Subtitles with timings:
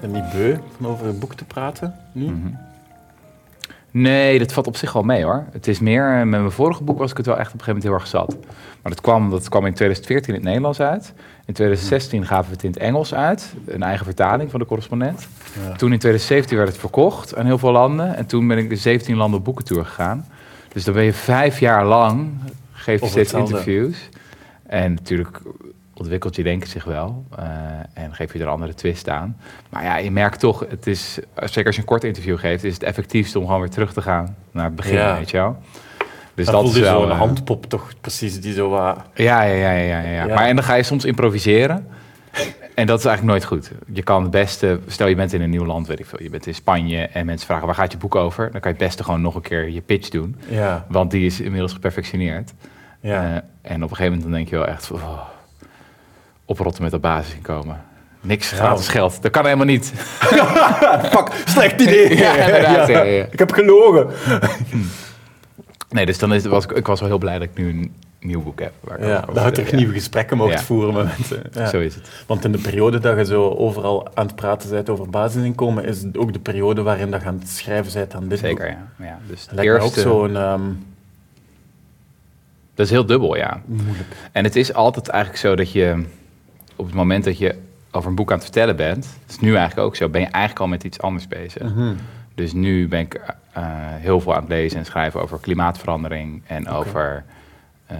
[0.00, 1.94] En niet beu van over een boek te praten?
[2.12, 2.24] Nu?
[2.24, 2.48] Mhm.
[3.92, 5.44] Nee, dat valt op zich wel mee hoor.
[5.52, 7.64] Het is meer, eh, met mijn vorige boek was ik het wel echt op een
[7.64, 8.46] gegeven moment heel erg zat.
[8.82, 11.12] Maar dat kwam, dat kwam in 2014 in het Nederlands uit.
[11.46, 13.54] In 2016 gaven we het in het Engels uit.
[13.66, 15.28] Een eigen vertaling van de correspondent.
[15.68, 15.76] Ja.
[15.76, 18.16] Toen in 2017 werd het verkocht aan heel veel landen.
[18.16, 20.26] En toen ben ik de 17 landen op boekentour gegaan.
[20.72, 22.30] Dus dan ben je vijf jaar lang,
[22.72, 24.08] geef je steeds interviews.
[24.66, 25.40] En natuurlijk
[26.00, 27.24] ontwikkelt je denken zich wel.
[27.38, 27.44] eh,
[27.94, 29.36] en geef je er een andere twist aan.
[29.70, 32.74] Maar ja, je merkt toch, het is, zeker als je een kort interview geeft, is
[32.74, 35.16] het effectiefst om gewoon weer terug te gaan naar het begin, Ja.
[35.16, 35.56] weet je wel.
[36.34, 37.00] Dus Dat dat is wel...
[37.00, 38.98] zo'n eh, handpop toch precies die zo wat...
[39.14, 40.34] ja, ja, ja, ja, ja, ja.
[40.34, 41.86] Maar en dan ga je soms improviseren.
[42.74, 43.70] En dat is eigenlijk nooit goed.
[43.92, 46.22] Je kan het beste, stel je bent in een nieuw land, weet ik veel.
[46.22, 48.42] Je bent in Spanje en mensen vragen waar gaat je boek over?
[48.50, 50.36] Dan kan je het beste gewoon nog een keer je pitch doen.
[50.48, 52.52] Ja, Want die is inmiddels geperfectioneerd.
[53.00, 53.22] ja.
[53.24, 55.20] Eh, en op een gegeven moment dan denk je wel echt, van, oh,
[56.50, 57.80] oprotten met dat basisinkomen.
[58.20, 58.56] Niks Ja.
[58.56, 59.22] gratis geld.
[59.22, 59.92] Dat kan helemaal niet.
[61.14, 62.16] Fuck, slecht idee.
[62.16, 62.34] Ja,
[62.88, 63.04] ja.
[63.30, 64.08] Ik heb gelogen.
[65.90, 68.42] Nee, dus dan is, was ik, was wel heel blij dat ik nu een nieuw
[68.42, 68.72] boek heb.
[68.80, 71.42] Waar ik Ja, dat je nieuwe gesprekken mocht voeren met mensen.
[71.72, 72.08] Zo is het.
[72.26, 76.04] Want in de periode dat je zo overal aan het praten bent over basisinkomen, is
[76.12, 78.76] ook de periode waarin dat je aan het schrijven bent aan dit Zeker, boek.
[78.98, 79.04] ja.
[79.06, 80.36] ja dus Het lijkt ook zo'n...
[80.36, 80.60] ehm,
[82.74, 83.60] dat is heel dubbel, ja.
[83.66, 84.08] moeilijk.
[84.32, 86.04] En het is altijd eigenlijk zo dat je
[86.80, 87.54] op het moment dat je
[87.90, 90.26] over een boek aan het vertellen bent, dat is nu eigenlijk ook zo, ben je
[90.26, 91.62] eigenlijk al met iets anders bezig.
[91.62, 91.94] Mhm.
[92.34, 93.14] Dus nu ben ik
[93.52, 97.24] eh, heel veel aan het lezen en schrijven over klimaatverandering en over
[97.86, 97.96] eh,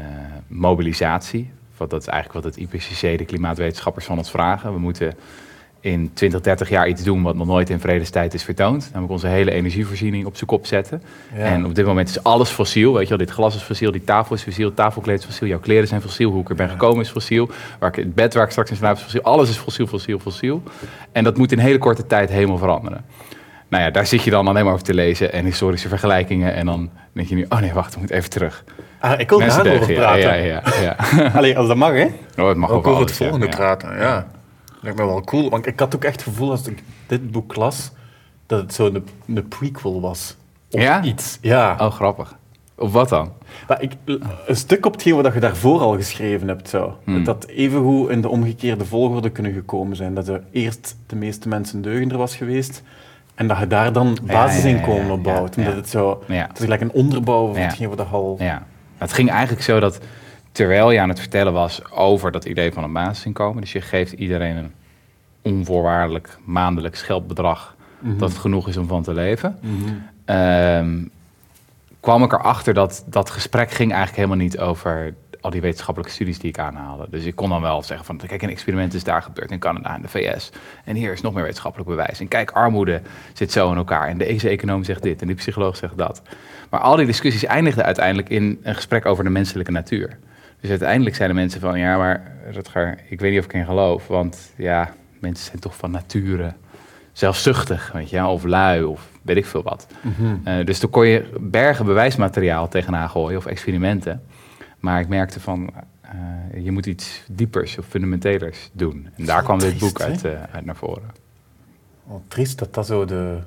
[0.47, 1.51] mobilisatie.
[1.77, 4.73] Want dat is eigenlijk wat het IPCC, de klimaatwetenschappers, van ons vragen.
[4.73, 5.14] We moeten
[5.81, 8.89] in 20, 30 jaar iets doen wat nog nooit in vredestijd is vertoond.
[8.89, 11.03] Namelijk onze hele energievoorziening op zijn kop zetten.
[11.34, 11.45] Ja.
[11.45, 12.92] En op dit moment is alles fossiel.
[12.92, 15.48] Weet je wel, dit glas is fossiel, die tafel is fossiel, het tafelkleed is fossiel,
[15.48, 18.34] jouw kleren zijn fossiel, hoe ik er ben gekomen is fossiel, waar ik, het bed
[18.34, 19.23] waar ik straks in slaap is fossiel.
[19.23, 20.62] Alles is fossiel, fossiel, fossiel.
[21.12, 23.05] En dat moet in hele korte tijd helemaal veranderen.
[23.69, 26.55] Nou ja, daar zit je dan alleen maar over te lezen en historische vergelijkingen.
[26.55, 28.64] En dan denk je nu, oh nee, wacht, ik moet even terug.
[28.98, 30.20] Ah, ik wil daarover deugen, praten.
[30.20, 31.30] ja, ja, ja, ja.
[31.36, 32.07] Allee, als dat mag, hè?
[32.39, 33.57] Oh, het mag ook over het alles, ja, volgende ja.
[33.57, 34.27] praten, ja.
[34.80, 37.57] Lijkt me wel cool, want ik had ook echt het gevoel als ik dit boek
[37.57, 37.91] las,
[38.46, 40.36] dat het zo een, een prequel was.
[40.70, 41.02] Of Ja?
[41.02, 41.39] iets.
[41.41, 41.77] Ja.
[41.80, 42.39] Oh, grappig.
[42.74, 43.33] Of wat dan?
[43.69, 43.92] Maar ik,
[44.46, 46.98] een stuk op hetgeen wat je daarvoor al geschreven hebt, zo.
[47.05, 47.24] Hmm.
[47.24, 50.14] Dat dat evengoed in de omgekeerde volgorde kunnen gekomen zijn.
[50.14, 52.83] Dat er eerst de meeste mensen deugender was geweest,
[53.35, 55.57] en dat je daar dan basisinkomen ja, ja, op bouwt.
[55.57, 56.23] Omdat het zo...
[56.27, 58.36] Het is gelijk een onderbouw van hetgeen wat je al...
[58.39, 58.67] Ja,
[58.98, 59.98] het ging eigenlijk zo dat
[60.52, 64.12] terwijl je aan het vertellen was over dat idee van een basisinkomen, dus je geeft
[64.12, 64.72] iedereen een
[65.42, 69.92] onvoorwaardelijk maandelijks geldbedrag dat het genoeg is om van te leven, Mhm.
[70.24, 71.05] ehm,
[72.00, 76.39] kwam ik erachter dat dat gesprek ging eigenlijk helemaal niet over al die wetenschappelijke studies
[76.39, 77.06] die ik aanhaalde.
[77.10, 79.94] Dus ik kon dan wel zeggen van, kijk, een experiment is daar gebeurd in Canada
[79.94, 80.50] en de VS.
[80.84, 82.20] En hier is nog meer wetenschappelijk bewijs.
[82.20, 83.00] En kijk, armoede
[83.33, 84.08] zit zo in elkaar.
[84.08, 86.22] En deze econoom zegt dit en die psycholoog zegt dat.
[86.70, 90.18] Maar al die discussies eindigden uiteindelijk in een gesprek over de menselijke natuur.
[90.60, 94.06] Dus uiteindelijk zeiden mensen van, ja, maar Rutger, ik weet niet of ik in geloof.
[94.06, 96.52] Want ja, mensen zijn toch van nature
[97.12, 99.86] zelfzuchtig, weet je, of lui, of weet ik veel wat.
[100.02, 100.36] Mhm.
[100.44, 104.22] Eh, dus toen kon je bergen bewijsmateriaal tegenaan gooien of experimenten.
[104.78, 109.08] Maar ik merkte van, eh, je moet iets diepers of fundamentelers doen.
[109.16, 111.10] En daar kwam dit boek uit, eh, uit naar voren.
[112.04, 113.38] Wat triest dat dat zo de...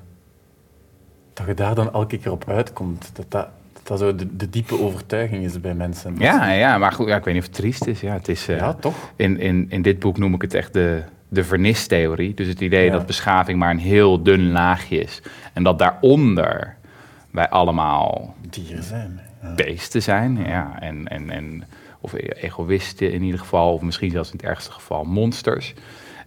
[1.32, 3.10] Dat je daar dan elke keer op uitkomt.
[3.12, 3.48] Dat dat,
[3.84, 6.14] dat, zo de, de diepe overtuiging is bij mensen.
[6.18, 8.00] Ja, ja, maar goed, ja, ik weet niet of het triest is.
[8.00, 8.94] Ja, het is eh, Ja, toch?
[9.16, 12.34] in, in, in dit boek noem ik het echt de, de vernistheorie.
[12.34, 12.92] Dus het idee Ja.
[12.92, 15.22] dat beschaving maar een heel dun laagje is.
[15.52, 16.76] En dat daaronder
[17.30, 19.20] wij allemaal Dieren zijn.
[19.42, 19.54] Ja.
[19.54, 20.38] beesten zijn.
[20.46, 21.64] Ja, en, en, en,
[22.00, 25.74] of egoïsten in ieder geval, of misschien zelfs in het ergste geval monsters.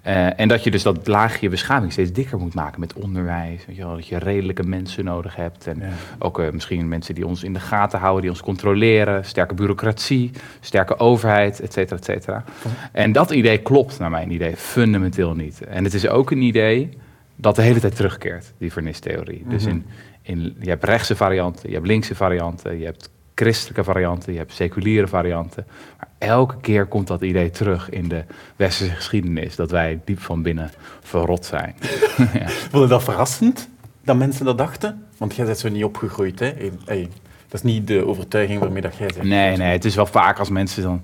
[0.08, 3.66] Eh, en dat je dus dat laagje beschaving steeds dikker moet maken met onderwijs.
[3.66, 5.68] Weet je wel, dat je redelijke mensen nodig hebt.
[5.68, 5.88] En Ja.
[6.20, 9.26] ook eh, misschien mensen die ons in de gaten houden, die ons controleren.
[9.26, 12.44] Sterke bureaucratie, sterke overheid, et cetera, et cetera.
[12.92, 15.62] En dat idee klopt naar mijn idee fundamenteel niet.
[15.66, 16.90] En het is ook een idee
[17.36, 19.44] dat de hele tijd terugkeert, die vernistheorie.
[19.48, 19.72] Dus Mhm.
[19.72, 19.86] in,
[20.22, 24.54] in, je hebt rechtse varianten, je hebt linkse varianten, je hebt christelijke varianten, je hebt
[24.54, 25.66] seculiere varianten.
[25.98, 28.24] Maar elke keer komt dat idee terug in de
[28.56, 31.76] westerse geschiedenis, dat wij diep van binnen verrot zijn.
[32.34, 32.48] ja.
[32.48, 33.70] Vond je dat verrassend,
[34.04, 35.06] dat mensen dat dachten?
[35.18, 36.46] Want jij bent zo niet opgegroeid, hè?
[36.46, 37.10] Hey, hey,
[37.48, 39.28] dat is niet de overtuiging waarmee dat jij bent.
[39.28, 41.02] Nee, nee, het is wel vaak als mensen dan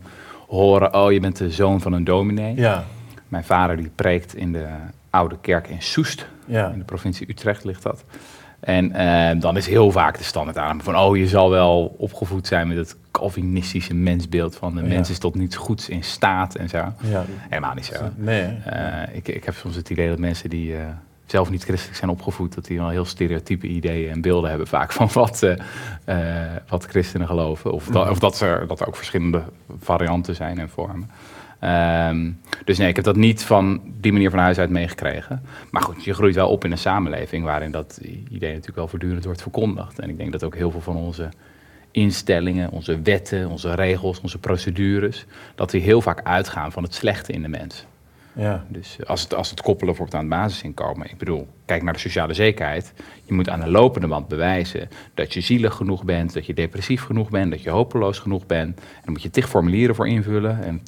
[0.47, 2.55] horen, oh je bent de zoon van een dominee.
[2.55, 2.85] Ja,
[3.27, 4.67] Mijn vader die preekt in de
[5.09, 6.69] oude kerk in Soest, ja.
[6.69, 8.03] in de provincie Utrecht ligt dat.
[8.63, 12.47] En eh, dan is heel vaak de standaard aan van, oh, je zal wel opgevoed
[12.47, 14.87] zijn met het Calvinistische mensbeeld van de Ja.
[14.87, 16.77] mens is tot niets goeds in staat en zo.
[17.01, 17.25] ja.
[17.49, 18.09] Helemaal niet zo.
[18.15, 18.43] Nee?
[18.65, 20.81] Eh, ik, ik heb soms het idee dat mensen die, eh,
[21.25, 24.91] zelf niet christelijk zijn opgevoed, dat die wel heel stereotype ideeën en beelden hebben vaak
[24.91, 25.43] van wat,
[26.05, 26.15] eh,
[26.67, 27.71] wat christenen geloven.
[27.71, 29.43] Of, of dat, er, dat er ook verschillende
[29.79, 31.09] varianten zijn en vormen.
[31.63, 32.31] Ehm,
[32.65, 35.41] dus nee, ik heb dat niet van die manier van huis uit meegekregen.
[35.71, 37.99] Maar goed, je groeit wel op in een samenleving waarin dat
[38.29, 39.99] idee natuurlijk wel voortdurend wordt verkondigd.
[39.99, 41.29] En ik denk dat ook heel veel van onze
[41.91, 45.25] instellingen, onze wetten, onze regels, onze procedures,
[45.55, 47.85] dat die heel vaak uitgaan van het slechte in de mens.
[48.33, 48.65] Ja.
[48.67, 51.09] Dus als het, als het koppelen wordt aan het basisinkomen.
[51.09, 52.93] Ik bedoel, kijk naar de sociale zekerheid.
[53.25, 57.03] Je moet aan de lopende band bewijzen dat je zielig genoeg bent, dat je depressief
[57.03, 58.77] genoeg bent, dat je hopeloos genoeg bent.
[58.77, 60.81] En dan moet je tig formulieren voor invullen en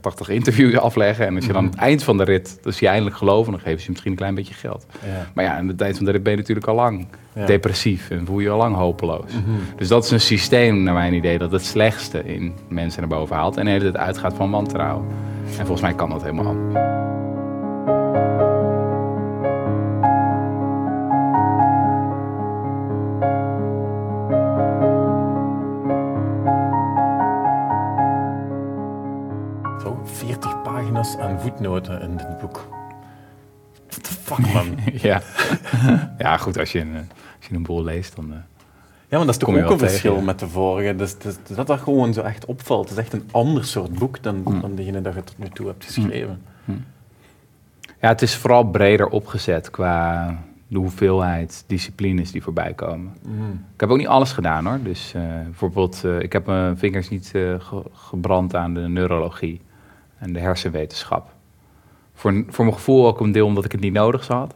[0.00, 1.26] 80, interviews afleggen.
[1.26, 3.60] En als je dan aan het eind van de rit, als je eindelijk geloven, dan
[3.60, 4.86] geven ze je misschien een klein beetje geld.
[5.04, 5.26] Ja.
[5.34, 7.46] Maar ja, aan het eind van de rit ben je natuurlijk al lang Ja.
[7.46, 9.30] depressief en voel je je al lang hopeloos.
[9.76, 13.36] Dus dat is een systeem, naar mijn idee, dat het slechtste in mensen naar boven
[13.36, 15.06] haalt en de hele tijd uitgaat van wantrouwen.
[15.46, 16.54] En volgens mij kan dat helemaal.
[31.56, 32.68] Voetnoten in dit boek.
[33.88, 34.66] What the fuck, man?
[35.10, 35.22] ja.
[36.18, 36.94] ja, goed, als je, een,
[37.38, 38.24] als je een boel leest, dan...
[38.32, 38.36] eh,
[39.08, 40.22] Ja, maar dat is toch ook een verschil ja.
[40.22, 40.94] met de vorige.
[40.96, 42.88] Dus, dus dat dat gewoon zo echt opvalt.
[42.88, 45.66] Het is echt een ander soort boek dan, dan degene dat je tot nu toe
[45.66, 46.42] hebt geschreven.
[48.00, 50.28] Ja, het is vooral breder opgezet qua
[50.68, 53.12] de hoeveelheid disciplines die voorbij komen.
[53.74, 54.78] Ik heb ook niet alles gedaan hoor.
[54.82, 59.60] Dus eh, bijvoorbeeld, eh, ik heb mijn vingers niet eh, ge- gebrand aan de neurologie
[60.18, 61.34] en de hersenwetenschap.
[62.16, 64.54] Voor, voor mijn gevoel ook een deel omdat ik het niet nodig had.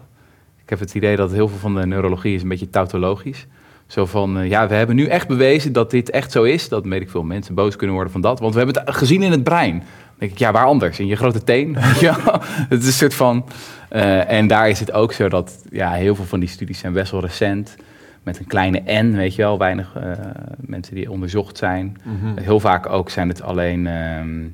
[0.63, 3.47] Ik heb het idee dat heel veel van de neurologie is een beetje tautologisch.
[3.87, 6.69] Zo van, eh, ja, we hebben nu echt bewezen dat dit echt zo is.
[6.69, 8.41] Dat weet ik veel mensen boos kunnen worden van dat.
[8.41, 9.79] Want we hebben het gezien in het brein.
[9.79, 10.99] Dan denk ik, ja, waar anders?
[10.99, 11.77] In je grote teen?
[12.01, 13.45] ja, het is een soort van...
[13.89, 16.93] eh, en daar is het ook zo dat ja, heel veel van die studies zijn
[16.93, 17.77] best wel recent.
[18.23, 19.59] Met een kleine N, weet je wel.
[19.59, 20.13] Weinig eh,
[20.61, 21.97] mensen die onderzocht zijn.
[22.41, 24.47] Heel vaak ook zijn het alleen ehm,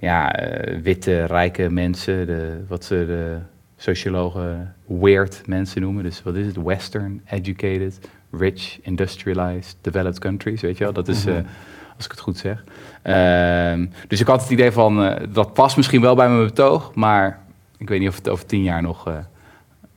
[0.00, 2.26] ja, eh, witte, rijke mensen.
[2.26, 3.36] De, wat ze de
[3.76, 6.02] sociologen weird mensen noemen.
[6.02, 6.56] Dus wat is het?
[6.62, 7.98] Western, educated,
[8.30, 10.60] rich, industrialized, developed countries.
[10.60, 10.92] Weet je wel?
[10.92, 11.34] Dat is, eh,
[11.96, 12.64] als ik het goed zeg.
[13.02, 16.94] Ehm, dus ik had het idee van, eh, dat past misschien wel bij mijn betoog.
[16.94, 17.40] Maar
[17.78, 19.08] ik weet niet of het over tien jaar nog,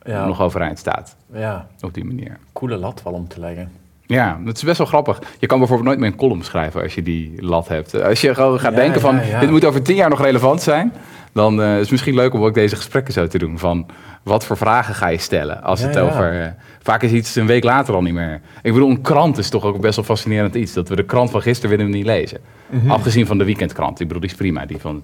[0.06, 1.16] Ja, nog overeind staat.
[1.32, 2.38] ja, Op die manier.
[2.52, 3.70] coole lat wel om te leggen.
[4.06, 5.18] Ja, dat is best wel grappig.
[5.38, 8.02] Je kan bijvoorbeeld nooit meer een column schrijven als je die lat hebt.
[8.02, 9.40] Als je gewoon gaat Ja, denken van, ja, ja.
[9.40, 10.92] dit moet over tien jaar nog relevant zijn,
[11.32, 13.58] dan eh, is het misschien leuk om ook deze gesprekken zo te doen.
[13.58, 13.86] Van,
[14.22, 16.40] wat voor vragen ga je stellen als het over...
[16.42, 16.48] eh,
[16.82, 18.40] vaak is iets een week later al niet meer.
[18.62, 20.72] Ik bedoel, een krant is toch ook best wel fascinerend iets.
[20.72, 22.38] Dat we de krant van gisteren willen we niet lezen.
[22.70, 22.90] Mhm.
[22.90, 24.00] Afgezien van de weekendkrant.
[24.00, 24.66] Ik bedoel, die is prima.
[24.66, 25.02] Die van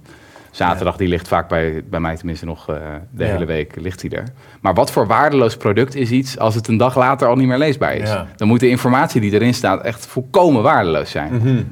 [0.51, 2.77] zaterdag, die ligt vaak bij, bij mij tenminste nog eh,
[3.11, 4.25] de hele week ligt die er.
[4.61, 7.59] Maar wat voor waardeloos product is iets als het een dag later al niet meer
[7.59, 8.11] leesbaar is?
[8.37, 11.35] Dan moet de informatie die erin staat echt volkomen waardeloos zijn.
[11.35, 11.63] Mhm.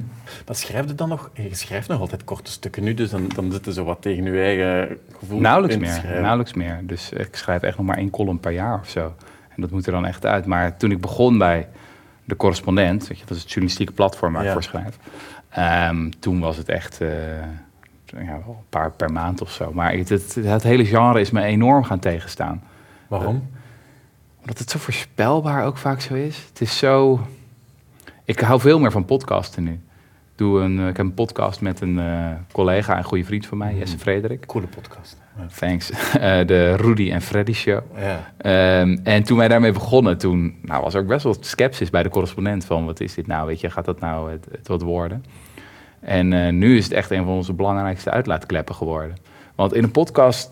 [0.45, 1.29] Dat schrijf je dan nog?
[1.33, 4.41] Je schrijft nog altijd korte stukken nu, dus dan, dan zit zo wat tegen je
[4.41, 6.21] eigen gevoel Nauwelijks in te meer, schrijven.
[6.21, 6.79] nauwelijks meer.
[6.83, 9.13] Dus ik schrijf echt nog maar één column per jaar of zo.
[9.55, 10.45] En dat moet er dan echt uit.
[10.45, 11.67] Maar toen ik begon bij
[12.25, 14.47] de correspondent, weet je, dat is het journalistieke platform waar Ja.
[14.47, 14.97] ik voor schrijf.
[15.49, 17.07] ehm, toen was het echt eh,
[18.17, 19.73] ja, wel een paar per maand of zo.
[19.73, 22.63] Maar het, het, het hele genre is me enorm gaan tegenstaan.
[23.07, 23.49] Waarom?
[24.39, 26.45] Omdat het zo voorspelbaar ook vaak zo is.
[26.49, 27.27] Het is zo...
[28.25, 29.71] Ik hou veel meer van podcasten nu.
[29.71, 29.79] Ik
[30.35, 33.57] Doe een, eh, ik heb een podcast met een eh, collega en goede vriend van
[33.57, 34.45] mij, Jesse Frederik.
[34.45, 35.17] Coole podcast.
[35.37, 35.45] Ja.
[35.55, 35.91] Thanks.
[36.19, 37.81] Eh, de Rudy en Freddy Show.
[37.97, 38.33] Ja.
[38.37, 42.03] Ehm, en toen wij daarmee begonnen, toen nou, was er ook best wel sceptisch bij
[42.03, 44.81] de correspondent van wat is dit nou, weet je, gaat dat nou het, het wat
[44.81, 45.25] worden?
[45.99, 49.17] En eh, nu is het echt een van onze belangrijkste uitlaatkleppen geworden.
[49.55, 50.49] Want in een podcast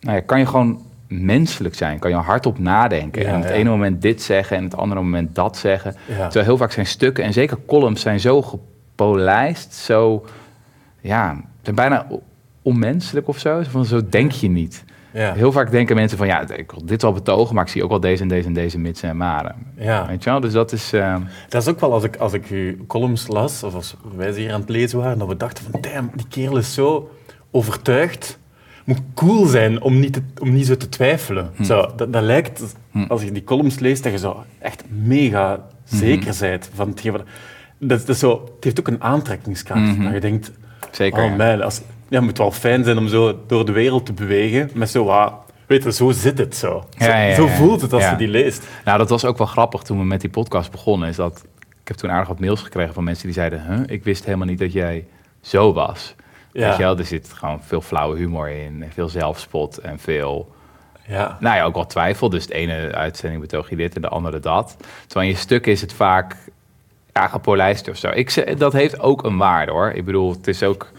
[0.00, 3.22] nou ja, kan je gewoon menselijk zijn, kan je hardop nadenken.
[3.22, 3.54] Ja, en het ja.
[3.54, 5.96] ene moment dit zeggen en het andere moment dat zeggen.
[6.06, 10.24] Terwijl heel vaak zijn stukken en zeker columns zijn zo gepolijst, zo,
[11.00, 12.06] ja, zijn bijna
[12.62, 13.62] onmenselijk of zo.
[13.62, 14.84] Van, zo denk je niet.
[15.16, 15.32] Ja.
[15.34, 17.90] Heel vaak denken mensen van, ja, ik wil dit wel betogen, maar ik zie ook
[17.90, 19.54] wel deze en deze en deze mitsen en maren.
[19.76, 20.06] Ja.
[20.06, 20.40] Weet je wel?
[20.40, 20.92] Dus dat is...
[20.92, 21.16] eh,
[21.48, 24.40] Dat is ook wel als ik, als ik uw columns las, of als wij ze
[24.40, 27.10] hier aan het lezen waren, dat we dachten van, damn, die kerel is zo
[27.50, 28.38] overtuigd.
[28.84, 31.50] Moet cool zijn om niet, te- om niet zo te twijfelen.
[31.62, 32.76] Zo, dat, dat lijkt,
[33.08, 37.22] als je die columns leest, dat je zo echt mega zeker bent van hetgeen wat...
[37.78, 40.02] Dat, is- dat is zo, het heeft ook een aantrekkingskracht.
[40.02, 40.52] Dat je denkt,
[40.90, 44.12] zeker, oh man, als, ja, moet wel fijn zijn om zo door de wereld te
[44.12, 45.32] bewegen, met zo wat...
[45.66, 46.84] Weet je, zo zit het zo.
[46.98, 47.54] Zo, Ja, ja, zo ja.
[47.54, 48.66] voelt het als je die leest.
[48.84, 51.08] Nou, dat was ook wel grappig toen we met die podcast begonnen.
[51.08, 53.66] Is dat, ik heb toen aardig wat mails gekregen van mensen die zeiden...
[53.66, 55.06] Huh, ik wist helemaal niet dat jij
[55.40, 56.14] zo was.
[56.52, 56.68] Ja.
[56.68, 56.98] Weet je wel?
[56.98, 60.54] Er zit gewoon veel flauwe humor in, en veel zelfspot en veel...
[61.06, 61.36] Ja.
[61.40, 62.28] nou ja, ook wel twijfel.
[62.28, 64.76] Dus de ene uitzending betoog je dit en de andere dat.
[65.06, 66.36] Terwijl in je stuk is het vaak
[67.12, 68.10] ja, gepolijst of zo.
[68.14, 69.90] Ik, dat heeft ook een waarde hoor.
[69.90, 70.92] Ik bedoel, het is ook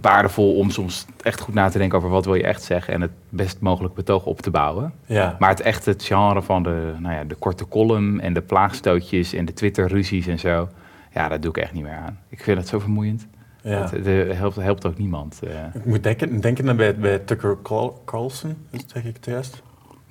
[0.00, 3.00] waardevol om soms echt goed na te denken over wat wil je echt zeggen en
[3.00, 4.92] het best mogelijk betoog op te bouwen.
[5.06, 5.36] Ja.
[5.38, 9.32] Maar het echt het genre van de, nou ja, de korte column en de plaagstootjes
[9.32, 10.68] en de Twitter-ruzies en zo.
[11.14, 12.18] Ja, dat doe ik echt niet meer aan.
[12.28, 13.26] Ik vind het zo vermoeiend.
[13.62, 13.80] ja.
[13.80, 15.40] Het, het helpt, helpt ook niemand.
[15.42, 15.50] eh.
[15.74, 19.62] Ik moet denken, denken bij, bij Tucker Carl- Carlson, zeg ik het juist.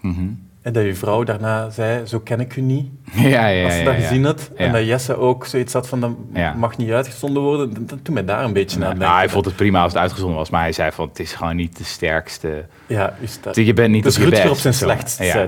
[0.01, 0.27] Mhm.
[0.67, 2.87] En dat je vrouw daarna zei, zo ken ik u niet.
[3.11, 3.65] Ja, ja, ja.
[3.65, 3.99] Als ze dat ja.
[3.99, 4.51] gezien had.
[4.55, 6.11] En dat Jesse ook zoiets had van, dat
[6.55, 7.87] mag niet uitgezonden worden.
[7.87, 9.17] Dat, doet mij daar een beetje Nou, aan nou, denken.
[9.17, 11.55] hij vond het prima als het uitgezonden was, maar hij zei van het is gewoon
[11.55, 12.65] niet de sterkste.
[12.87, 13.55] Ja, is dat.
[13.55, 14.49] Je bent niet Dus op je best.
[14.49, 14.85] op zijn zo.
[14.85, 15.47] slechtst, ja.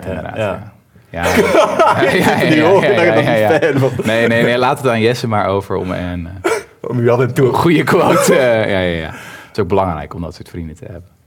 [1.10, 1.26] Ja.
[4.04, 6.52] Nee, nee, nee, laat het aan Jesse maar over om een eh,
[6.90, 7.54] Om u en toe...
[7.54, 8.36] goede quote.
[8.36, 9.10] eh, ja, ja, ja.
[9.12, 11.19] Het is ook belangrijk om dat soort vrienden te hebben.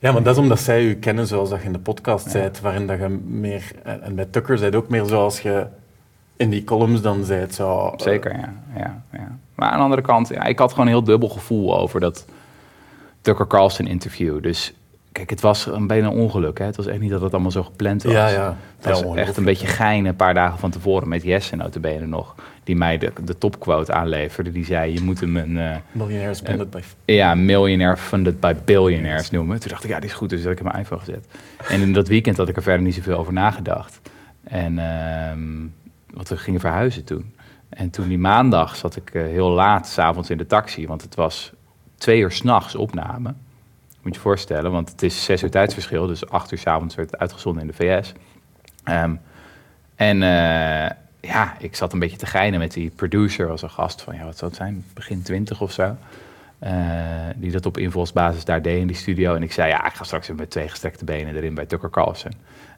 [0.00, 2.50] Ja, maar dat is omdat zij u kennen zoals dat je in de podcast zei,
[2.62, 3.72] waarin dat je meer...
[3.82, 5.66] En bij Tucker zei het ook meer zoals je
[6.36, 7.86] in die columns dan zei het zo...
[7.86, 8.52] eh, Zeker, ja.
[8.76, 9.38] ja, ja.
[9.54, 12.26] Maar aan de andere kant, ja, ik had gewoon een heel dubbel gevoel over dat
[13.20, 14.42] Tucker Carlson interview.
[14.42, 14.74] Dus
[15.12, 16.58] kijk, het was een bijna een ongeluk.
[16.58, 16.64] Hè?
[16.64, 18.12] Het was echt niet dat het allemaal zo gepland was.
[18.12, 18.56] Ja, ja.
[18.76, 22.06] Het was Ja, echt een beetje gein een paar dagen van tevoren met Jesse notabene
[22.06, 22.34] nog.
[22.64, 24.52] Die mij de, de topquote aanleverde.
[24.52, 26.80] Die zei, je moet hem een eh, Millionaires Funded by...
[27.04, 29.60] ja, millionaire funded by billionaires noemen.
[29.60, 30.30] Toen dacht ik, ja, die is goed.
[30.30, 31.26] Dus dat heb ik in mijn iPhone gezet.
[31.68, 34.00] En in dat weekend had ik er verder niet zoveel over nagedacht.
[34.44, 35.68] En, ehm
[36.14, 37.34] want we gingen verhuizen toen.
[37.68, 40.86] En toen die maandag zat ik eh, heel laat s'avonds in de taxi.
[40.86, 41.52] Want het was
[41.96, 43.34] twee uur s'nachts opname.
[44.02, 46.06] Moet je voorstellen, want het is zes uur tijdsverschil.
[46.06, 48.12] Dus acht uur s'avonds werd het uitgezonden in de VS.
[48.84, 49.14] Ehm,
[49.94, 50.90] en eh,
[51.20, 54.24] ja, ik zat een beetje te geinen met die producer als een gast van, ja,
[54.24, 55.96] wat zou het zijn, begin twintig of zo.
[56.58, 56.72] Eh,
[57.36, 59.34] die dat op invalsbasis daar deed in die studio.
[59.34, 62.32] En ik zei, ja, ik ga straks met twee gestrekte benen erin bij Tucker Carlson.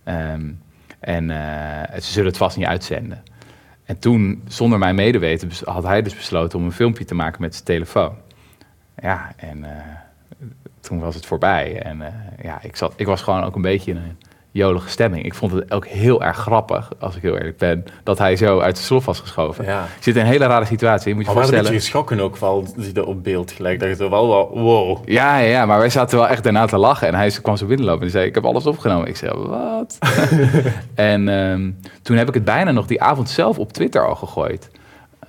[0.05, 0.51] Ehm,
[1.01, 3.23] en eh, ze zullen het vast niet uitzenden.
[3.85, 7.53] En toen, zonder mijn medeweten, had hij dus besloten om een filmpje te maken met
[7.55, 8.15] zijn telefoon.
[8.97, 9.65] Ja, en
[10.83, 11.83] toen was het voorbij.
[11.83, 12.13] En eh,
[12.43, 14.19] ja, ik, zat, ik was gewoon ook een beetje in een
[14.51, 15.25] jolige stemming.
[15.25, 18.61] Ik vond het ook heel erg grappig, als ik heel eerlijk ben, dat hij zo
[18.61, 19.65] uit de slof was geschoven.
[19.65, 19.87] Ja.
[20.01, 21.99] Zit in een hele rare situatie, je moet je Maar we waren een voorstellen.
[22.05, 23.81] beetje geschrokken ook wel, zie je op beeld gelijk.
[23.81, 25.09] Dat je zo wel, wel wow.
[25.09, 27.09] Ja, ja, ja, maar wij zaten wel echt daarna te lachen.
[27.09, 29.09] En hij kwam zo binnenlopen en zei, ik heb alles opgenomen.
[29.09, 29.99] Ik zei, wat?
[30.95, 31.71] en ehm,
[32.03, 34.71] toen heb ik het bijna nog die avond zelf op Twitter al gegooid.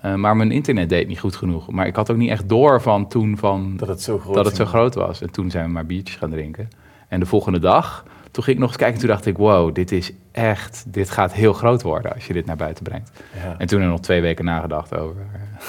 [0.03, 1.71] Eh, maar mijn internet deed niet goed genoeg.
[1.71, 4.45] Maar ik had ook niet echt door van toen van Dat het zo groot dat
[4.45, 4.75] het zo ging.
[4.75, 5.21] groot was.
[5.21, 6.69] En toen zijn we maar biertjes gaan drinken.
[7.07, 8.99] En de volgende dag, toen ging ik nog eens kijken.
[8.99, 12.45] Toen dacht ik, wow, dit is echt, dit gaat heel groot worden als je dit
[12.45, 13.11] naar buiten brengt.
[13.43, 13.55] Ja.
[13.57, 15.21] En toen er nog twee weken nagedacht over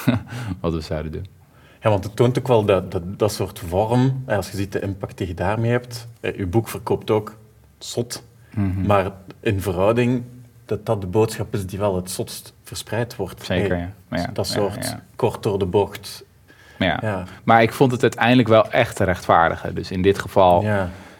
[0.61, 1.25] wat we zouden doen.
[1.81, 4.23] ja, want het toont ook wel dat, dat, dat soort vorm.
[4.25, 6.07] eh, Als je ziet de impact die je daarmee hebt.
[6.19, 7.35] Eh, Uw boek verkoopt ook
[7.77, 8.23] zot.
[8.55, 8.85] Mhm.
[8.85, 10.23] Maar in verhouding,
[10.65, 13.45] dat dat de boodschap is die wel het zotst verspreid wordt.
[13.45, 13.93] Zeker, ja.
[14.07, 15.01] Maar ja, Dat soort ja.
[15.15, 16.23] kort door de bocht.
[16.77, 16.99] Maar ja.
[17.01, 17.23] Ja.
[17.43, 19.75] Maar ik vond het uiteindelijk wel echt te rechtvaardigen.
[19.75, 20.65] Dus in dit geval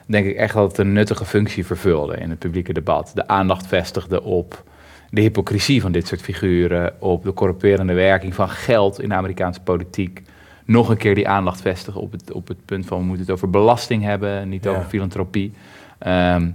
[0.06, 3.12] denk ik echt dat het een nuttige functie vervulde in het publieke debat.
[3.14, 4.64] De aandacht vestigde op
[5.10, 9.62] de hypocrisie van dit soort figuren, op de corrumperende werking van geld in de Amerikaanse
[9.62, 10.22] politiek.
[10.66, 13.36] Nog een keer die aandacht vestigen op het, op het punt van we moeten het
[13.36, 15.54] over belasting hebben, niet over filantropie.
[15.98, 16.50] Ehm,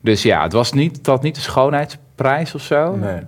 [0.00, 1.40] dus ja, het was niet, had niet de
[2.16, 2.96] schoonheidsprijs of zo.
[2.96, 3.20] Nee,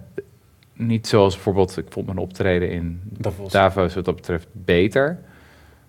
[0.73, 3.53] Niet zoals bijvoorbeeld, ik vond mijn optreden in Davos.
[3.53, 5.19] Davos wat dat betreft beter.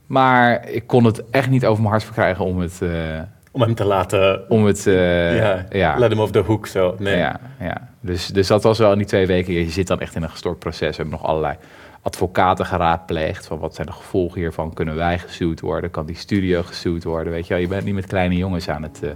[0.05, 3.75] Maar ik kon het echt niet over mijn hart verkrijgen om het, eh, Om hem
[3.75, 4.49] te laten...
[4.49, 6.95] om het, eh, ja, ja, let hem off the hook zo.
[6.99, 7.17] Nee.
[7.17, 7.89] ja, ja.
[8.01, 9.53] Dus, dus dat was wel in die twee weken.
[9.53, 10.89] Je zit dan echt in een gestort proces.
[10.89, 11.55] We hebben nog allerlei
[12.01, 13.45] advocaten geraadpleegd.
[13.45, 14.73] Van wat zijn de gevolgen hiervan?
[14.73, 15.91] Kunnen wij gesuwd worden?
[15.91, 17.33] Kan die studio gesuwd worden?
[17.33, 19.09] Weet je wel, je bent niet met kleine jongens aan het, eh,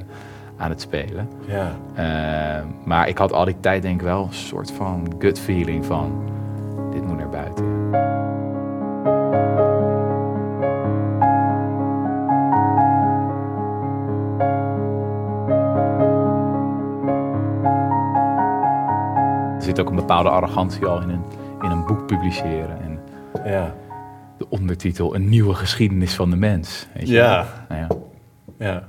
[0.64, 1.30] aan het spelen.
[1.48, 1.72] Ja.
[1.94, 5.86] Eh, maar ik had al die tijd denk ik wel een soort van gut feeling
[5.86, 6.12] van...
[6.92, 7.66] dit moet naar buiten.
[19.58, 21.22] Er zit ook een bepaalde arrogantie al in een,
[21.62, 22.82] in een boek publiceren.
[22.82, 23.00] En
[23.52, 23.74] Ja.
[24.38, 26.88] de ondertitel Een nieuwe geschiedenis van de mens.
[26.94, 27.46] Weet je Ja.
[27.70, 27.88] Nou ja.
[28.58, 28.84] ja.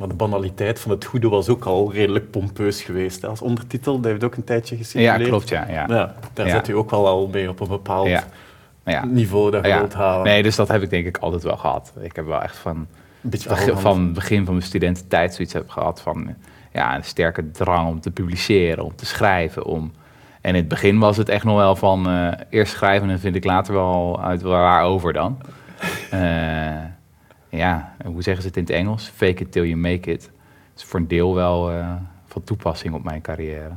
[0.00, 3.24] Maar de banaliteit van het goede was ook al redelijk pompeus geweest.
[3.24, 5.28] Als ondertitel, dat heeft ook een tijdje ja, gecirculeerd.
[5.28, 5.66] klopt, ja.
[5.68, 5.84] ja.
[5.88, 6.54] Ja, daar Ja.
[6.54, 8.24] zit u ook wel al mee op een bepaald Ja.
[8.84, 9.04] Ja.
[9.04, 9.78] niveau dat je Ja.
[9.78, 10.24] wilt halen.
[10.24, 11.92] Nee, dus dat heb ik denk ik altijd wel gehad.
[12.00, 12.86] Ik heb wel echt van,
[13.74, 16.34] van het begin van mijn studententijd zoiets heb gehad van
[16.72, 19.64] ja, een sterke drang om te publiceren, om te schrijven.
[19.64, 19.92] Om...
[20.40, 23.34] En in het begin was het echt nog wel van eh, eerst schrijven en vind
[23.36, 25.38] ik later wel uit waar over dan.
[26.10, 26.20] Eh,
[27.50, 29.08] ja, hoe zeggen ze het in het Engels?
[29.14, 30.30] Fake it till you make it.
[30.76, 31.92] is voor een deel wel eh,
[32.26, 33.72] van toepassing op mijn carrière.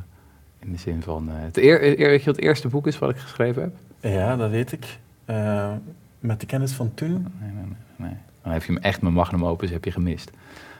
[0.58, 3.10] In de zin van, eh, het, eer, weet je wat het eerste boek is wat
[3.10, 3.72] ik geschreven heb?
[4.12, 4.98] Ja, dat weet ik.
[5.24, 5.72] Eh,
[6.18, 7.26] met de kennis van toen.
[7.40, 7.64] Nee, nee,
[7.96, 8.16] nee.
[8.42, 10.30] Dan heb je hem echt mijn magnum opus heb je gemist.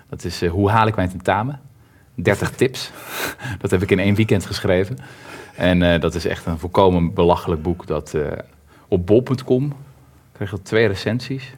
[0.08, 1.60] Dat is Hoe haal ik mijn tentamen?
[2.14, 2.90] 30 tips.
[3.58, 4.98] dat heb ik in één weekend geschreven.
[5.56, 7.86] En dat is echt een volkomen belachelijk boek.
[7.86, 8.16] Dat
[8.88, 9.72] op bol.com
[10.32, 11.54] kreeg ik twee recensies.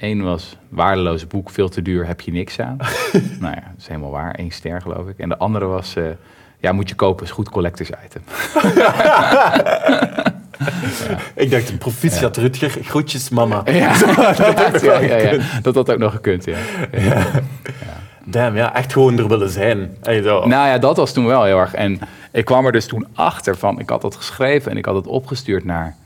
[0.00, 2.76] Eén was waardeloos boek, veel te duur, heb je niks aan.
[3.40, 4.34] nou ja, dat is helemaal waar.
[4.38, 5.18] Eén ster geloof ik.
[5.18, 6.04] En de andere was, eh,
[6.58, 8.22] ja, moet je kopen, is goed collectors item.
[11.34, 13.62] Ik dacht, proficiat Rutger, groetjes mama.
[13.64, 13.98] Ja,
[14.70, 15.38] dat, ja, ja, ja.
[15.62, 16.58] dat had ook nog gekund, ja.
[18.24, 19.96] Damn, ja, echt gewoon er willen zijn.
[20.02, 20.46] Hey, zo.
[20.46, 21.74] Nou ja, dat was toen wel heel erg.
[21.74, 21.98] En
[22.32, 25.06] ik kwam er dus toen achter van, ik had dat geschreven en ik had het
[25.06, 25.96] opgestuurd naar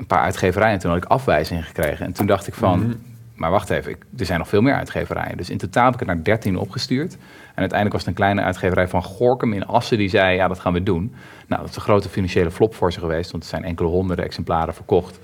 [0.00, 0.74] een paar uitgeverijen.
[0.74, 2.06] En toen had ik afwijzing gekregen.
[2.06, 2.94] En toen dacht ik van,
[3.34, 5.36] maar wacht even, ik, er zijn nog veel meer uitgeverijen.
[5.36, 7.12] Dus in totaal heb ik het naar 13 opgestuurd.
[7.54, 10.58] En uiteindelijk was het een kleine uitgeverij van Gorkum in Assen die zei, ja, dat
[10.58, 11.14] gaan we doen.
[11.46, 14.24] Nou, dat is een grote financiële flop voor ze geweest, want er zijn enkele honderden
[14.24, 15.18] exemplaren verkocht.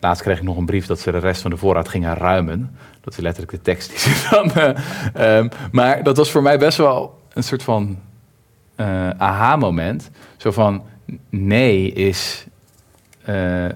[0.00, 2.76] Laatst kreeg ik nog een brief dat ze de rest van de voorraad gingen ruimen.
[3.00, 4.50] Dat is letterlijk de tekst die ze dan...
[4.52, 7.98] eh, ehm, maar dat was voor mij best wel een soort van
[8.74, 10.10] eh, aha-moment.
[10.36, 10.82] Zo van,
[11.28, 12.46] nee is
[13.24, 13.66] eh,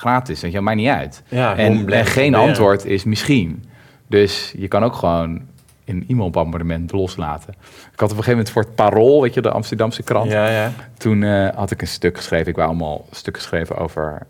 [0.00, 1.22] gratis, weet je, maakt niet uit.
[1.28, 3.64] Ja, en, geen antwoord is misschien.
[4.06, 5.40] Dus je kan ook gewoon
[5.84, 7.54] een e-mailbombardement loslaten.
[7.92, 10.30] Ik had op een gegeven moment voor het Parool, weet je, de Amsterdamse krant.
[10.30, 10.72] Ja, ja.
[10.98, 12.46] Toen eh, had ik een stuk geschreven.
[12.46, 14.26] Ik wou allemaal stukken geschreven over...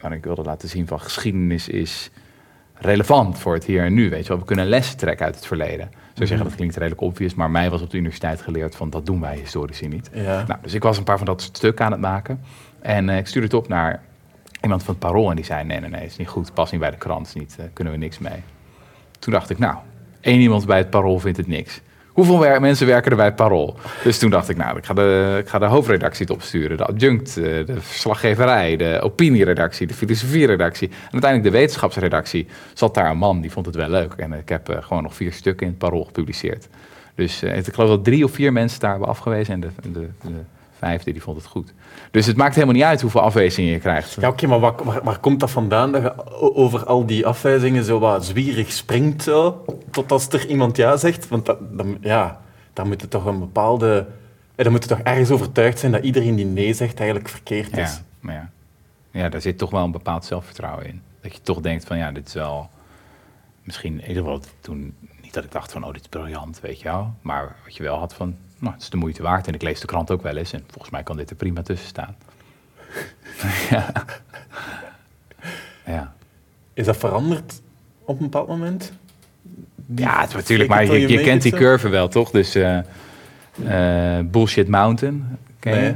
[0.00, 2.10] waar ik wilde laten zien van geschiedenis is
[2.74, 4.10] relevant voor het hier en nu.
[4.10, 5.90] Weet je wel, we kunnen lessen trekken uit het verleden.
[6.14, 9.06] Zou zeggen, dat klinkt redelijk obvious, maar mij was op de universiteit geleerd van dat
[9.06, 10.10] doen wij historici niet.
[10.12, 10.44] Ja.
[10.46, 12.40] Nou, dus ik was een paar van dat stukken aan het maken.
[12.80, 14.02] En eh, ik stuurde het op naar
[14.62, 16.80] iemand van het Parool en die zei, nee, nee, nee, is niet goed, past niet
[16.80, 18.42] bij de krant, niet, eh, kunnen we niks mee.
[19.18, 19.76] Toen dacht ik, nou,
[20.20, 21.80] één iemand bij het Parool vindt het niks.
[22.18, 23.76] Hoeveel mensen werken er bij het Parool?
[24.04, 26.76] Dus toen dacht ik, nou, ik ga de, ik ga de hoofdredactie het opsturen.
[26.76, 30.88] De adjunct, eh, de verslaggeverij, de opinieredactie, de filosofieredactie.
[30.88, 32.46] En uiteindelijk de wetenschapsredactie.
[32.72, 34.12] Zat daar een man, die vond het wel leuk.
[34.12, 36.68] En ik heb eh, gewoon nog vier stukken in het Parool gepubliceerd.
[37.14, 39.54] Dus ik geloof dat drie of vier mensen daar hebben afgewezen.
[39.54, 40.40] En de, de, de
[40.78, 41.72] vijfde, die vond het goed.
[42.10, 44.16] Dus het maakt helemaal niet uit hoeveel afwijzingen je krijgt.
[44.20, 47.84] Ja, oké, maar waar, waar, waar komt dat vandaan dat je over al die afwijzingen
[47.84, 51.28] zo wat zwierig springt zo, tot als er iemand ja zegt?
[51.28, 52.40] Want dat, dan, ja,
[52.72, 54.06] dan moet het toch een bepaalde...
[54.54, 57.76] eh, Dan moet je toch ergens overtuigd zijn dat iedereen die nee zegt eigenlijk verkeerd
[57.76, 57.92] is.
[57.92, 58.50] Ja, maar ja.
[59.10, 61.02] ja, daar zit toch wel een bepaald zelfvertrouwen in.
[61.20, 62.70] Dat je toch denkt van ja, dit is wel
[63.62, 66.80] misschien in ieder geval toen niet dat ik dacht van oh, dit is briljant, weet
[66.80, 67.12] je wel.
[67.20, 69.46] Maar wat je wel had van, nou, het is de moeite waard.
[69.46, 71.62] En ik lees de krant ook wel eens en volgens mij kan dit er prima
[71.62, 72.16] tussen staan.
[73.70, 73.92] ja.
[75.86, 76.14] ja.
[76.74, 77.60] Is dat veranderd
[78.04, 78.92] op een bepaald moment?
[79.94, 82.30] Ja, het natuurlijk, maar je, kent die curve wel, toch?
[82.30, 85.94] Dus eh, eh, Bullshit Mountain, ken je?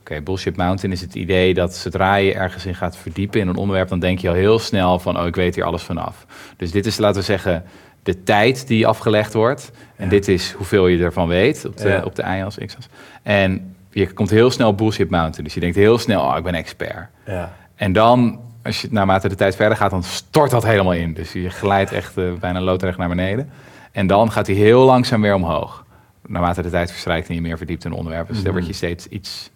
[0.00, 3.56] Oké, Bullshit Mountain is het idee dat zodra je ergens in gaat verdiepen in een
[3.56, 6.26] onderwerp, dan denk je al heel snel van, oh, ik weet hier alles vanaf.
[6.56, 7.64] Dus dit is, laten we zeggen,
[8.02, 9.70] de tijd die afgelegd wordt.
[9.96, 10.10] En Ja.
[10.10, 12.02] dit is hoeveel je ervan weet op de, Ja.
[12.04, 12.88] op de y-as, x-as.
[13.22, 15.44] En je komt heel snel Bullshit Mountain.
[15.44, 17.06] Dus je denkt heel snel, oh, ik ben expert.
[17.26, 17.52] Ja.
[17.74, 21.12] En dan, als je naarmate de tijd verder gaat, dan stort dat helemaal in.
[21.14, 23.50] Dus je glijdt echt eh, bijna loodrecht naar beneden.
[23.92, 25.84] En dan gaat hij heel langzaam weer omhoog.
[26.26, 28.34] Naarmate de tijd verstrijkt en je meer verdiept in onderwerpen.
[28.34, 29.50] Dus dan word je steeds iets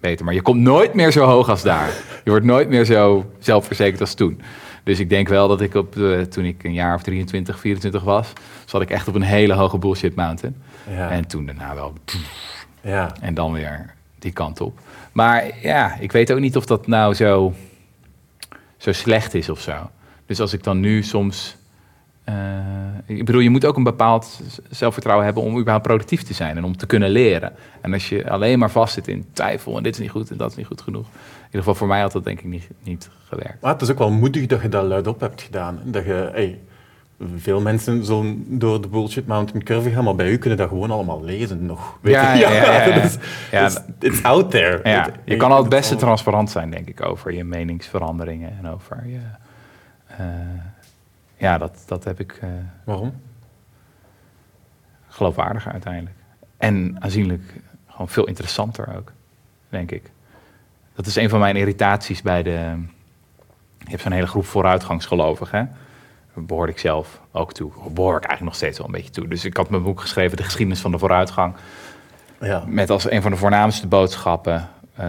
[0.00, 0.24] beter.
[0.24, 1.88] Maar je komt nooit meer zo hoog als daar.
[2.24, 4.40] Je wordt nooit meer zo zelfverzekerd als toen.
[4.88, 5.94] Dus ik denk wel dat ik op
[6.30, 8.32] toen ik een jaar of 23, 24 was,
[8.64, 10.56] zat ik echt op een hele hoge bullshit mountain.
[10.90, 11.10] Ja.
[11.10, 11.92] En toen daarna wel
[12.80, 13.14] ja.
[13.20, 14.80] en dan weer die kant op.
[15.12, 17.54] Maar ja, ik weet ook niet of dat nou zo,
[18.76, 19.90] zo slecht is of zo.
[20.26, 21.56] Dus als ik dan nu soms.
[22.32, 26.56] Eh, ik bedoel, je moet ook een bepaald zelfvertrouwen hebben om überhaupt productief te zijn
[26.56, 27.52] en om te kunnen leren.
[27.80, 30.50] En als je alleen maar vastzit in twijfel en dit is niet goed en dat
[30.50, 31.06] is niet goed genoeg.
[31.06, 33.60] In ieder geval voor mij had dat denk ik niet, niet gewerkt.
[33.62, 35.80] Maar het is ook wel moedig dat je dat luidop hebt gedaan.
[35.84, 36.58] Dat je, hey,
[37.36, 40.90] veel mensen zullen door de bullshit mountain curve gaan, maar bij u kunnen dat gewoon
[40.90, 41.98] allemaal lezen nog.
[42.02, 43.02] Weet Ja, ja, ja, ja, ja.
[43.02, 43.18] is-
[43.50, 44.80] Ja, it's, it's out there.
[44.82, 48.68] Ja, je kan al het beste al- transparant zijn, denk ik, over je meningsveranderingen en
[48.70, 49.18] over je.
[50.06, 50.26] eh,
[51.38, 52.32] ja, dat, dat heb ik.
[52.40, 52.48] eh,
[52.84, 53.20] Waarom?
[55.08, 56.16] geloofwaardiger uiteindelijk.
[56.56, 57.42] En aanzienlijk
[57.86, 59.12] gewoon veel interessanter ook,
[59.68, 60.10] denk ik.
[60.94, 62.50] Dat is een van mijn irritaties bij de...
[63.78, 65.72] Je hebt zo'n hele groep vooruitgangsgelovigen,
[66.34, 67.70] behoorde ik zelf ook toe.
[67.90, 69.28] Behoor ik eigenlijk nog steeds wel een beetje toe.
[69.28, 71.54] Dus ik had mijn boek geschreven, De geschiedenis van de vooruitgang.
[72.40, 74.68] Ja, Met als een van de voornaamste boodschappen...
[74.94, 75.06] eh,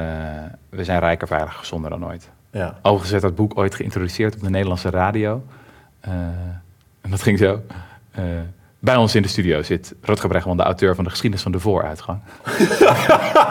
[0.70, 2.30] we zijn rijker, veiliger, gezonder dan ooit.
[2.52, 2.76] ja.
[2.82, 5.44] Overigens werd dat boek ooit geïntroduceerd op de Nederlandse radio.
[6.00, 6.12] Eh,
[7.02, 7.62] en dat ging zo.
[8.12, 8.24] Eh,
[8.82, 11.60] Bij ons in de studio zit Rutger Bregman, de auteur van de geschiedenis van de
[11.60, 12.20] vooruitgang.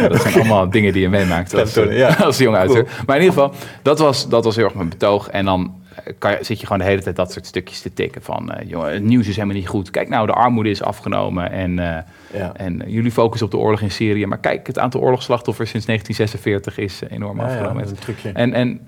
[0.00, 2.14] ja, dat zijn allemaal dingen die je meemaakt als, Klemtonen, ja.
[2.24, 2.88] als jonge auteur.
[3.06, 5.28] Maar in ieder geval, dat was, dat was heel erg mijn betoog.
[5.28, 5.74] En dan
[6.04, 8.52] eh, kan je, zit je gewoon de hele tijd dat soort stukjes te tikken van...
[8.52, 9.90] eh, jongen, het nieuws is helemaal niet goed.
[9.90, 11.78] Kijk nou, de armoede is afgenomen en...
[11.78, 12.02] eh,
[12.40, 12.52] Ja.
[12.54, 14.26] en eh, jullie focussen op de oorlog in Syrië.
[14.26, 17.82] Maar kijk, het aantal oorlogsslachtoffers sinds 1946 is eh, enorm Ja, ja, afgenomen.
[17.82, 18.30] dat is een trucje.
[18.32, 18.80] En, en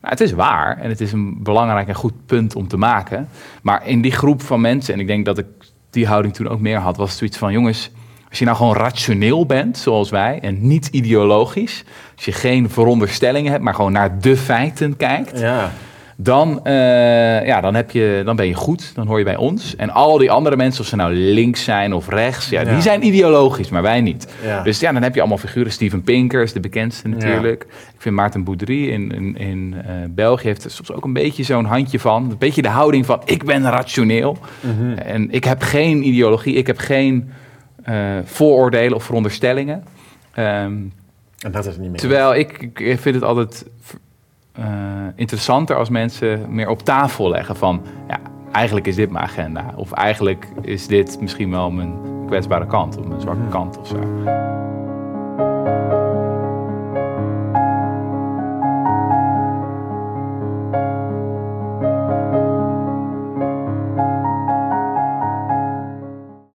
[0.00, 3.28] nou, het is waar en het is een belangrijk en goed punt om te maken.
[3.62, 5.46] Maar in die groep van mensen, en ik denk dat ik
[5.90, 7.90] die houding toen ook meer had, was zoiets van: jongens,
[8.28, 11.84] als je nou gewoon rationeel bent, zoals wij, en niet ideologisch,
[12.16, 15.70] als je geen veronderstellingen hebt, maar gewoon naar de feiten kijkt, Ja.
[16.22, 18.94] Dan, eh, ja, dan, heb je, dan ben je goed.
[18.94, 19.76] Dan hoor je bij ons.
[19.76, 22.72] En al die andere mensen, of ze nou links zijn of rechts, ja, Ja.
[22.72, 24.32] die zijn ideologisch, maar wij niet.
[24.44, 24.62] Ja.
[24.62, 25.72] Dus ja, dan heb je allemaal figuren.
[25.72, 27.62] Steven Pinker is de bekendste natuurlijk.
[27.94, 31.42] Ik vind Maarten Boudry in, in, in eh, België heeft er soms ook een beetje
[31.42, 32.30] zo'n handje van.
[32.30, 34.38] Een beetje de houding van, ik ben rationeel.
[34.60, 34.92] Mhm.
[34.98, 37.30] En ik heb geen ideologie, ik heb geen
[37.84, 39.84] eh, vooroordelen of veronderstellingen.
[40.34, 40.74] Ehm,
[41.38, 41.98] En dat is niet meer.
[42.00, 43.64] Terwijl ik, ik vind het altijd
[44.52, 44.64] eh,
[45.14, 47.82] interessanter als mensen meer op tafel leggen van...
[48.08, 48.18] Ja,
[48.52, 49.72] eigenlijk is dit mijn agenda.
[49.76, 51.92] Of eigenlijk is dit misschien wel mijn
[52.26, 53.98] kwetsbare kant of mijn zwakke kant of zo.